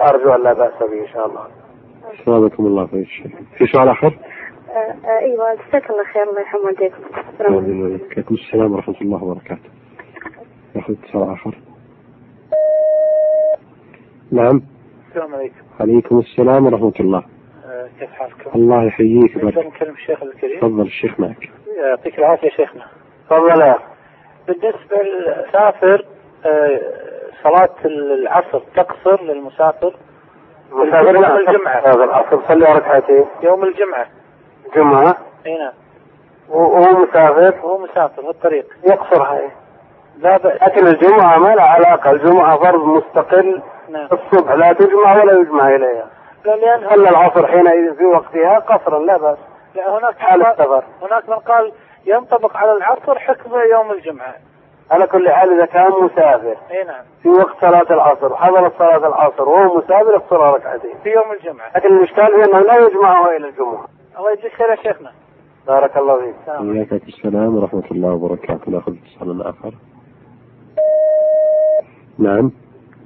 أرجو 0.00 0.34
أن 0.34 0.42
لا 0.42 0.52
بأس 0.52 0.90
به 0.90 1.00
إن 1.00 1.08
شاء 1.08 1.26
الله. 1.26 1.46
سلامكم 2.24 2.66
الله 2.66 2.86
خير 2.86 3.24
في 3.58 3.66
سؤال 3.66 3.88
آخر؟ 3.88 4.18
آه 4.70 5.08
آه 5.08 5.18
أيوه 5.18 5.54
جزاك 5.54 5.90
الله 5.90 6.04
خير 6.04 6.22
الله 6.22 6.40
يرحم 6.40 6.58
والديكم 6.66 7.02
السلام 7.32 7.54
عليكم. 7.54 7.70
آمين 7.72 8.00
وعليكم 8.02 8.34
السلام 8.34 8.72
ورحمة 8.72 9.00
الله 9.00 9.24
وبركاته. 9.24 9.70
ناخذ 10.74 10.94
اتصال 11.04 11.30
آخر. 11.32 11.58
نعم. 14.32 14.62
السلام 15.08 15.34
عليكم. 15.34 15.54
عليكم 15.80 16.18
السلام 16.18 16.66
ورحمة 16.66 16.92
الله. 17.00 17.22
آه، 17.66 17.88
كيف 18.00 18.10
حالكم؟ 18.10 18.50
الله 18.54 18.84
يحييك. 18.84 19.36
نقدر 19.36 19.46
ويبارك 19.46 19.66
نكلم 19.66 19.94
الشيخ 19.94 20.22
الكريم؟ 20.22 20.60
تفضل 20.60 20.82
الشيخ 20.82 21.20
معك. 21.20 21.50
يعطيك 21.78 22.18
العافية 22.18 22.48
يا 22.48 22.52
شيخنا. 22.52 22.84
تفضل 23.30 23.60
يا 23.60 23.76
بالنسبة 24.50 24.96
للمسافر 25.02 26.04
آه، 26.46 26.80
صلاة 27.42 27.74
العصر 27.84 28.60
تقصر 28.76 29.22
للمسافر. 29.22 29.94
مسافر 30.72 31.14
يوم 31.14 31.24
الجمعة. 31.24 31.78
هذا 31.78 32.04
العصر. 32.04 32.38
صلي 32.48 32.72
ركعتين. 32.72 33.26
يوم 33.42 33.64
الجمعة. 33.64 34.06
جمعة؟ 34.76 35.16
إي 35.46 35.58
نعم. 35.58 35.72
وهو 36.48 36.80
مسافر؟ 36.80 37.54
وهو 37.62 37.78
مسافر 37.78 38.22
في 38.22 38.28
الطريق. 38.28 38.66
يقصر 38.84 39.22
هاي. 39.22 39.50
لا 40.18 40.36
بأس. 40.36 40.62
لكن 40.62 40.86
الجمعة 40.86 41.38
ما 41.38 41.54
لها 41.54 41.64
علاقة. 41.64 42.10
الجمعة 42.10 42.58
فرض 42.58 42.84
مستقل 42.84 43.62
نعم. 43.88 44.08
الصبح. 44.12 44.52
لا 44.52 44.72
تجمع 44.72 45.22
ولا 45.22 45.40
يجمع 45.40 45.68
إليها. 45.68 46.06
لا 46.44 46.56
لأن 46.56 46.88
صلى 46.90 47.08
العصر 47.08 47.46
حينئذ 47.46 47.94
في 47.94 48.04
وقتها 48.04 48.58
قصرا 48.58 48.98
لا 48.98 49.16
بأس. 49.16 49.38
لا 49.74 49.98
هناك 49.98 50.18
حال 50.18 50.46
السفر. 50.46 50.84
هناك 51.02 51.28
من 51.28 51.36
قال 51.36 51.72
ينطبق 52.06 52.56
على 52.56 52.72
العصر 52.72 53.18
حكم 53.18 53.50
يوم 53.72 53.90
الجمعة. 53.90 54.34
على 54.90 55.06
كل 55.06 55.30
حال 55.30 55.52
إذا 55.52 55.66
كان 55.66 55.90
مسافر 56.02 56.56
إي 56.70 56.84
نعم. 56.84 57.04
في 57.22 57.28
وقت 57.28 57.60
صلاة 57.60 57.94
العصر 57.94 58.36
حضرت 58.36 58.78
صلاة 58.78 59.08
العصر 59.08 59.48
وهو 59.48 59.78
مسافر 59.78 60.10
يقصرها 60.10 60.56
ركعتين. 60.56 60.90
في 61.02 61.08
يوم 61.08 61.32
الجمعة. 61.40 61.70
لكن 61.76 61.96
الإشكال 61.96 62.26
في 62.26 62.44
أنه 62.44 62.60
لا 62.60 62.86
يجمعها 62.86 63.36
إلى 63.36 63.48
الجمعة. 63.48 63.88
الله 64.18 64.32
يجزيك 64.32 64.52
خير 64.52 64.70
يا 64.70 64.76
شيخنا. 64.76 65.12
بارك 65.66 65.96
الله 65.96 66.20
فيك. 66.20 66.34
السلام 66.40 66.68
وياك 66.68 66.92
السلام 66.92 67.56
ورحمة 67.56 67.84
الله 67.90 68.12
وبركاته. 68.12 68.70
نأخذ 68.70 68.92
اتصال 68.92 69.42
آخر. 69.42 69.74
نعم. 72.18 72.50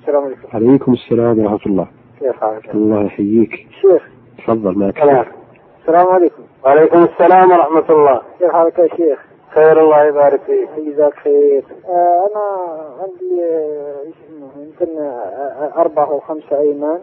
السلام 0.01 0.25
عليكم. 0.25 0.49
عليكم 0.55 0.93
السلام 0.93 1.39
ورحمة 1.39 1.67
الله. 1.67 1.87
كيف 2.21 2.41
حالك؟ 2.41 2.71
الله 2.75 3.05
يحييك. 3.05 3.69
شيخ. 3.81 4.03
تفضل 4.39 4.79
معك. 4.79 4.99
سلام 4.99 5.44
السلام 5.85 6.09
عليكم. 6.09 6.43
وعليكم 6.65 7.05
السلام 7.05 7.51
ورحمة 7.51 7.85
الله. 7.91 8.23
كيف 8.39 8.51
حالك 8.53 8.79
يا 8.79 8.89
شيخ؟ 8.97 9.19
خير 9.55 9.81
الله 9.81 10.05
يبارك 10.05 10.41
فيك. 10.41 10.69
جزاك 10.79 11.15
خير. 11.15 11.65
آه 11.89 12.29
أنا 12.31 12.43
عندي 13.03 13.45
آه، 13.45 13.97
يمكن 14.57 14.99
آه، 14.99 15.03
آه، 15.03 15.81
أربع 15.81 16.05
أو 16.05 16.21
خمسة 16.21 16.59
أيمان. 16.59 17.01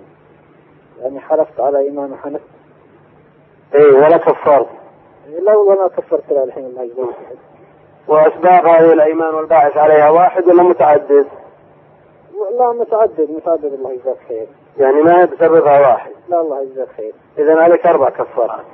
يعني 1.02 1.20
حلفت 1.20 1.60
على 1.60 1.80
إيمان 1.80 2.12
وحنفت 2.12 2.44
إيه 3.76 3.94
ولا 3.94 4.18
كفرت. 4.18 4.68
لا 5.42 5.56
والله 5.56 5.74
أنا 5.74 5.88
كفرت 5.88 6.32
الحين 6.32 6.66
الله 6.66 6.84
يجزاك 6.84 7.08
وأسباب 8.08 8.66
هذه 8.66 8.94
الأيمان 8.94 9.36
والباعث 9.36 9.78
عليها 9.78 10.10
واحد 10.10 10.48
ولا 10.48 10.64
متعدد؟ 10.64 11.26
لا 12.60 12.72
متعدد 12.72 13.32
متعدد 13.32 13.74
الله 13.74 13.92
يجزاك 13.92 14.18
خير. 14.28 14.48
يعني 14.78 15.02
ما 15.02 15.22
هي 15.22 15.26
بسببها 15.26 15.80
واحد. 15.80 16.12
لا 16.30 16.42
الله 16.42 16.62
يجزاك 16.62 16.88
خير. 16.98 17.14
إذا 17.38 17.62
عليك 17.62 17.86
أربع 17.86 18.10
كفارات. 18.10 18.66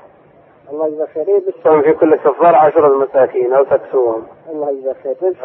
الله 0.71 0.87
يجزاك 0.87 1.09
خير. 1.09 1.27
إيه 1.27 1.41
يكون 1.47 1.81
في 1.81 1.93
كل 1.93 2.15
كفارة 2.15 2.57
عشرة 2.57 2.97
مساكين 2.97 3.53
أو 3.53 3.63
تكسوهم. 3.63 4.23
الله 4.49 4.69
يجزاك 4.71 4.95
خير. 5.03 5.13
بس 5.13 5.35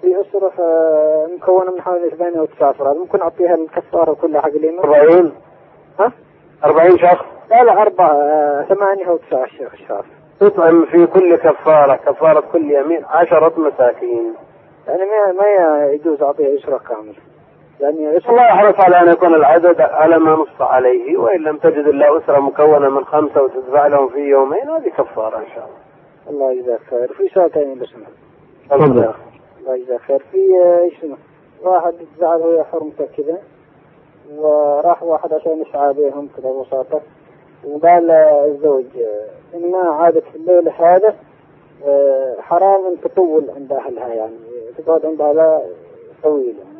في 0.00 0.20
أسرة 0.20 0.52
آه، 0.60 1.28
مكونة 1.36 1.72
من 1.72 1.80
حوالي 1.80 2.10
8 2.10 2.38
أو 2.38 2.44
9 2.44 2.70
أفراد. 2.70 2.96
ممكن 2.96 3.20
أعطيها 3.20 3.54
الكفارة 3.54 4.14
كلها 4.14 4.40
حق 4.40 4.48
الإيمان؟ 4.48 4.78
أربعين. 4.78 5.34
ها؟ 6.00 6.12
أربعين 6.64 6.98
شخص. 6.98 7.24
لا 7.50 7.64
لا 7.64 7.82
أربعة 7.82 8.12
آه، 8.12 8.62
ثمانية 8.62 9.08
أو 9.08 9.16
تسعة 9.16 9.46
شيخ 9.46 9.72
تطعم 10.40 10.84
في 10.84 11.06
كل 11.06 11.36
كفارة. 11.36 11.96
كفارة 11.96 12.40
كل 12.52 12.70
يمين. 12.70 13.04
عشرة 13.04 13.52
مساكين. 13.56 14.34
يعني 14.88 15.02
ما 15.04 15.32
ما 15.32 15.86
يجوز 15.86 16.22
أعطيها 16.22 16.58
أسرة 16.58 16.78
كاملة. 16.78 17.31
يعني 17.82 18.16
الله 18.28 18.42
يحرص 18.42 18.80
على 18.80 19.00
أن 19.00 19.12
يكون 19.12 19.34
العدد 19.34 19.80
على 19.80 20.18
ما 20.18 20.32
نص 20.32 20.60
عليه 20.60 21.16
وإن 21.16 21.40
لم 21.40 21.56
تجد 21.56 21.86
إلا 21.86 22.18
أسرة 22.18 22.40
مكونة 22.40 22.88
من 22.88 23.04
خمسة 23.04 23.42
وتدفع 23.42 23.86
لهم 23.86 24.08
في 24.08 24.18
يومين 24.18 24.68
هذه 24.68 24.88
كفارة 24.88 25.38
إن 25.38 25.46
شاء 25.54 25.64
الله. 25.64 25.82
الله 26.30 26.52
يجزاك 26.52 26.80
خير. 26.90 27.12
في 27.12 27.28
سؤال 27.28 27.50
ثاني 27.50 27.74
بس 27.74 27.88
تفضل. 28.70 29.14
الله 29.60 29.76
يجزاك 29.76 30.00
خير. 30.00 30.22
في 30.32 30.38
آه، 30.64 30.78
إيش 30.78 30.94
واحد 31.62 31.94
زعل 32.20 32.40
ويا 32.40 32.64
حرمته 32.72 33.06
كذا 33.16 33.38
وراح 34.36 35.02
واحد 35.02 35.32
عشان 35.32 35.62
يسعى 35.62 35.92
بينهم 35.92 36.28
كذا 36.36 36.50
ببساطة. 36.50 37.00
وقال 37.64 38.10
الزوج 38.10 38.84
آه، 38.96 39.56
إن 39.56 39.74
عادت 39.74 40.24
في 40.32 40.36
الليل 40.36 40.68
هذا 40.68 41.14
آه، 41.86 42.36
حرام 42.40 42.86
أن 42.86 43.00
تطول 43.00 43.50
عند 43.56 43.72
أهلها 43.72 44.08
يعني 44.08 44.36
تقعد 44.78 45.06
عندها 45.06 45.32
لا 45.32 45.62
طويلة 46.22 46.71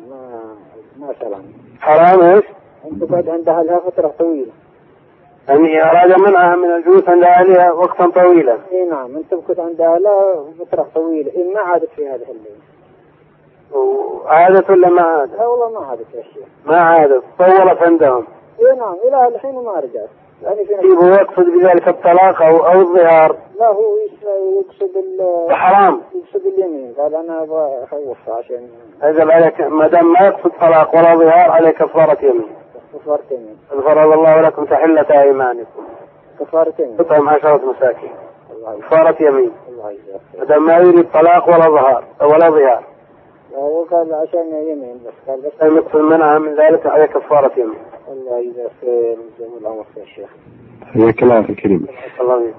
سلام 1.19 1.43
حرام 1.81 2.21
إيش؟ 2.21 2.43
أن 2.85 2.99
تقعد 2.99 3.29
عند 3.29 3.49
أهلها 3.49 3.79
فترة 3.79 4.13
طويلة. 4.19 4.51
يعني 5.49 5.83
أراد 5.83 6.19
منعها 6.19 6.55
من 6.55 6.75
الجلوس 6.75 7.09
عند 7.09 7.23
أهلها 7.23 7.71
وقتا 7.71 8.07
طويلا. 8.07 8.57
إي 8.71 8.83
نعم 8.83 9.15
أن 9.15 9.23
تمكث 9.31 9.59
عند 9.59 9.81
أهلها 9.81 10.45
فترة 10.59 10.87
طويلة. 10.95 11.31
إن 11.35 11.53
ما 11.53 11.59
عادت 11.59 11.89
في 11.95 12.07
هذه 12.07 12.15
الليل 12.15 12.59
وعادت 13.73 14.69
ولا 14.69 14.89
ما 14.89 15.01
عادت؟ 15.01 15.33
لا 15.33 15.47
والله 15.47 15.79
ما 15.79 15.85
عادت 15.85 16.13
يا 16.13 16.21
شيخ. 16.21 16.47
ما 16.65 16.77
عادت 16.77 17.23
طولت 17.39 17.81
عندهم. 17.81 18.27
إي 18.59 18.75
نعم 18.77 18.95
إلى 19.07 19.27
الحين 19.27 19.55
ما 19.55 19.71
رجعت. 19.71 20.09
يعني 20.43 20.65
في 20.65 20.73
ناس 20.73 20.83
يبغوا 20.83 21.15
يقصد 21.15 21.43
بذلك 21.43 21.87
الطلاق 21.87 22.41
أو 22.41 22.57
أو 22.57 22.79
الظهار. 22.81 23.37
لا 23.59 23.67
هو 23.67 23.97
يقصد 24.59 24.97
ال 24.97 25.55
حرام. 25.55 26.01
يقصد 26.15 26.45
اليمين. 26.45 26.93
قال 26.97 27.15
أنا 27.15 27.43
أبغى 27.43 27.83
اخوفها 27.83 28.35
عشان 28.35 28.67
يجب 29.03 29.31
عليك. 29.31 29.61
ما 29.61 29.87
دام 29.87 30.13
ما 30.13 30.19
يقصد 30.19 30.51
طلاق 30.61 30.95
ولا 30.95 31.15
ظهار 31.15 31.51
عليك 31.51 31.75
كفارة 31.77 32.17
يمين. 32.25 32.47
كفارة 32.93 33.23
يمين. 33.31 33.57
فرض 33.69 34.11
الله 34.11 34.41
لكم 34.41 34.65
تحلة 34.65 35.21
إيمانكم. 35.21 35.83
كفارة 36.39 36.73
يمين. 36.79 36.97
تطعم 36.97 37.29
عشرة 37.29 37.61
مساكين. 37.65 38.13
كفارة 38.81 39.15
يمين. 39.23 39.51
الله 39.69 39.91
يجزاك. 39.91 40.21
ما 40.39 40.45
دام 40.45 40.65
ما 40.65 40.77
يريد 40.77 41.11
طلاق 41.13 41.47
ولا 41.47 41.69
ظهار 41.69 42.03
ولا 42.21 42.49
ظهار. 42.49 42.83
هو 43.55 43.83
قال 43.83 44.13
عشان 44.13 44.67
يمين 44.67 44.99
بس. 45.05 45.29
قال 45.29 45.41
بس 45.41 45.77
يقصد 45.77 45.99
منعها 46.01 46.39
من 46.39 46.55
ذلك 46.55 46.85
عليك 46.85 47.11
كفارة 47.11 47.51
يمين. 47.57 47.79
العمر 49.61 49.83
خير 49.95 50.05
شيخ. 50.05 50.29
حياك 50.93 51.23
الله 51.23 51.39
أخي 51.39 51.49
الكريم. 51.49 51.87
الله. 52.21 52.53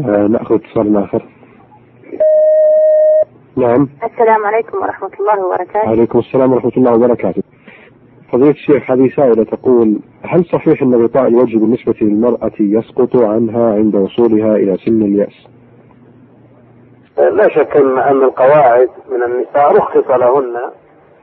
آه 0.00 0.26
نأخذ 0.26 0.54
اتصال 0.54 0.96
آخر. 0.96 1.28
نعم. 3.56 3.88
السلام 4.04 4.44
عليكم 4.44 4.78
ورحمة 4.78 5.10
الله 5.20 5.46
وبركاته. 5.46 5.88
عليكم 5.88 6.18
السلام 6.18 6.52
ورحمة 6.52 6.72
الله 6.76 6.92
وبركاته. 6.94 7.42
فضيلة 8.32 8.50
الشيخ 8.50 8.90
هذه 8.90 9.08
سائلة 9.16 9.44
تقول 9.44 9.98
هل 10.22 10.44
صحيح 10.44 10.82
أن 10.82 10.94
غطاء 10.94 11.28
الوجه 11.28 11.58
بالنسبة 11.58 11.94
للمرأة 12.00 12.52
يسقط 12.60 13.16
عنها 13.16 13.74
عند 13.74 13.94
وصولها 13.96 14.56
إلى 14.56 14.76
سن 14.76 15.02
اليأس؟ 15.02 15.46
لا 17.18 17.48
شك 17.48 17.76
إن 17.76 17.98
أن 17.98 18.22
القواعد 18.22 18.88
من 19.10 19.22
النساء 19.22 19.76
رخص 19.76 20.10
لهن 20.10 20.54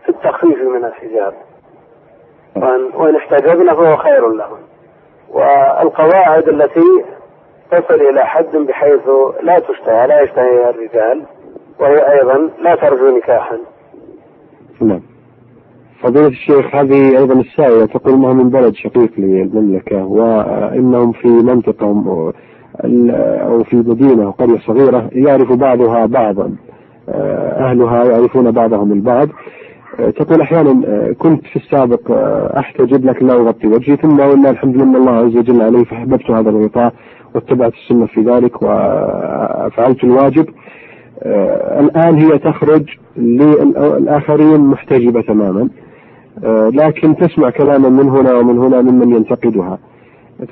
في 0.03 0.09
التخفيف 0.09 0.57
من 0.75 0.85
الحجاب. 0.85 1.33
وإن 2.55 2.81
وان 2.95 3.15
احتجبن 3.15 3.73
فهو 3.73 3.97
خير 3.97 4.29
لهن 4.29 4.59
والقواعد 5.29 6.47
التي 6.49 7.03
تصل 7.71 8.01
إلى 8.09 8.25
حد 8.25 8.57
بحيث 8.57 9.09
لا 9.43 9.59
تشتهى 9.59 10.07
لا 10.07 10.21
يشتهيها 10.21 10.69
الرجال 10.69 11.25
وهي 11.79 12.11
أيضا 12.11 12.49
لا 12.61 12.75
ترجو 12.75 13.17
نكاحا. 13.17 13.57
نعم. 14.81 15.01
فضيلة 16.03 16.27
الشيخ 16.27 16.75
هذه 16.75 17.17
أيضا 17.17 17.33
السائلة 17.33 17.85
تقول 17.85 18.13
أنها 18.13 18.33
من 18.33 18.49
بلد 18.49 18.73
شقيق 18.73 19.11
للمملكة 19.17 20.05
وإنهم 20.05 21.11
في 21.11 21.27
منطقة 21.27 22.33
أو 23.45 23.63
في 23.63 23.75
مدينة 23.75 24.25
أو 24.25 24.31
قرية 24.31 24.59
صغيرة 24.59 25.09
يعرف 25.11 25.51
بعضها 25.51 26.05
بعضا. 26.05 26.55
أهلها 27.09 28.03
يعرفون 28.03 28.51
بعضهم 28.51 28.91
البعض. 28.91 29.27
تقول 30.15 30.41
أحيانا 30.41 31.13
كنت 31.13 31.45
في 31.45 31.55
السابق 31.55 32.11
أحتجب 32.57 33.05
لكن 33.05 33.27
لا 33.27 33.33
أغطي 33.33 33.67
وجهي 33.67 33.95
ثم 33.95 34.19
ولا 34.19 34.49
الحمد 34.49 34.75
لله 34.75 34.97
الله 34.97 35.11
عز 35.11 35.37
وجل 35.37 35.61
علي 35.61 35.85
فأحببت 35.85 36.31
هذا 36.31 36.49
الغطاء 36.49 36.93
واتبعت 37.35 37.73
السنة 37.73 38.05
في 38.05 38.21
ذلك 38.21 38.61
وفعلت 38.61 40.03
الواجب. 40.03 40.45
الآن 41.79 42.15
هي 42.15 42.37
تخرج 42.37 42.83
للآخرين 43.17 44.59
محتجبة 44.59 45.21
تماما. 45.21 45.69
لكن 46.73 47.15
تسمع 47.15 47.49
كلاما 47.49 47.89
من 47.89 48.09
هنا 48.09 48.33
ومن 48.33 48.57
هنا 48.57 48.81
ممن 48.81 49.15
ينتقدها. 49.15 49.77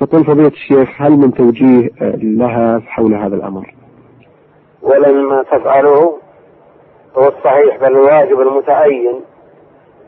تقول 0.00 0.24
فضيلة 0.24 0.48
الشيخ 0.48 0.88
هل 0.96 1.12
من 1.12 1.34
توجيه 1.34 1.90
لها 2.22 2.82
حول 2.86 3.14
هذا 3.14 3.36
الأمر؟ 3.36 3.74
ولما 4.82 5.42
تفعله 5.42 6.14
هو 7.16 7.28
الصحيح 7.28 7.76
بل 7.80 7.86
الواجب 7.86 8.40
المتعين. 8.40 9.14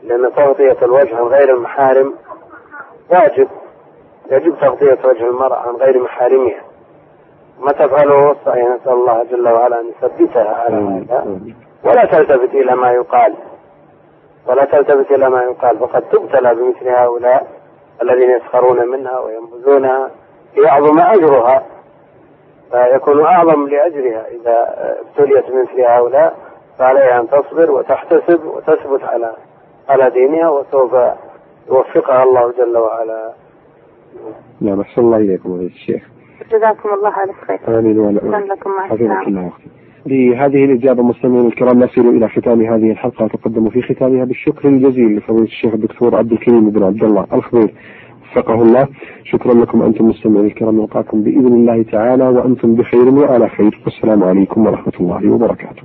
لأن 0.03 0.33
تغطية 0.35 0.77
الوجه 0.81 1.17
عن 1.17 1.23
غير 1.23 1.55
المحارم 1.55 2.13
واجب. 3.09 3.47
يجب 4.31 4.59
تغطية 4.61 4.97
وجه 5.05 5.27
المرأة 5.27 5.57
عن 5.57 5.75
غير 5.75 6.03
محارمها 6.03 6.61
ما 7.59 7.71
تفعله 7.71 8.13
هو 8.13 8.31
الصحيح 8.31 8.67
نسأل 8.67 8.93
الله 8.93 9.23
جل 9.23 9.49
وعلا 9.49 9.79
أن 9.79 9.85
يثبتها 9.87 10.55
على 10.55 10.75
هذا. 10.75 11.39
ولا 11.83 12.05
تلتفت 12.05 12.53
إلى 12.53 12.75
ما 12.75 12.91
يقال. 12.91 13.33
ولا 14.47 14.65
تلتفت 14.65 15.11
إلى 15.11 15.29
ما 15.29 15.41
يقال. 15.41 15.79
فقد 15.79 16.01
تبتلى 16.01 16.55
بمثل 16.55 16.87
هؤلاء 16.87 17.47
الذين 18.01 18.29
يسخرون 18.29 18.87
منها 18.87 19.19
وينبذونها 19.19 20.11
ليعظم 20.57 20.99
أجرها. 20.99 21.63
فيكون 22.71 23.25
أعظم 23.25 23.67
لأجرها 23.67 24.25
إذا 24.27 24.75
ابتليت 24.99 25.49
بمثل 25.49 25.81
هؤلاء. 25.81 26.35
فعليها 26.79 27.19
أن 27.19 27.29
تصبر 27.29 27.71
وتحتسب 27.71 28.45
وتثبت 28.45 29.03
على 29.03 29.31
على 29.89 30.09
دينها 30.09 30.49
وسوف 30.49 30.91
يوفقها 31.69 32.23
الله 32.23 32.51
جل 32.51 32.77
وعلا. 32.77 33.33
نعم 34.61 34.79
أحسن 34.79 35.01
الله 35.01 35.17
إليكم 35.17 35.49
فضيلة 35.49 35.73
الشيخ. 35.73 36.09
جزاكم 36.51 36.89
الله 36.93 37.23
ألف 37.23 37.37
خير. 37.47 37.79
آمين 37.79 37.99
شكرا 38.15 38.39
لكم 38.39 38.69
مع 38.69 38.87
بهذه 40.05 40.65
الإجابة 40.65 41.03
مستمعينا 41.03 41.47
الكرام 41.47 41.79
نصل 41.79 42.01
إلى 42.01 42.29
ختام 42.29 42.61
هذه 42.61 42.91
الحلقة. 42.91 43.25
أتقدم 43.25 43.69
في 43.69 43.81
ختامها 43.81 44.25
بالشكر 44.25 44.67
الجزيل 44.67 45.17
لفضيلة 45.17 45.43
الشيخ 45.43 45.73
الدكتور 45.73 46.15
عبد 46.15 46.31
الكريم 46.31 46.69
بن 46.69 46.83
عبد 46.83 47.03
الله 47.03 47.27
الخضير. 47.33 47.73
وفقه 48.21 48.53
الله. 48.53 48.87
شكرا 49.23 49.53
لكم 49.53 49.81
أنتم 49.81 50.05
مستمعين 50.05 50.45
الكرام. 50.45 50.75
نلقاكم 50.75 51.23
بإذن 51.23 51.53
الله 51.53 51.83
تعالى 51.83 52.29
وأنتم 52.29 52.75
بخير 52.75 53.09
وعلى 53.09 53.49
خير. 53.49 53.81
والسلام 53.85 54.23
عليكم 54.23 54.67
ورحمة 54.67 54.93
الله 54.99 55.33
وبركاته. 55.33 55.83